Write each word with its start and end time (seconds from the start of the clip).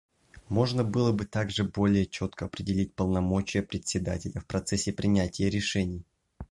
Можно 0.49 0.83
было 0.83 1.11
бы 1.11 1.25
также 1.27 1.63
более 1.63 2.07
четко 2.07 2.45
определить 2.45 2.95
полномочия 2.95 3.61
Председателя 3.61 4.39
в 4.41 4.47
процессе 4.47 4.91
принятии 4.93 5.43
решений. 5.43 6.03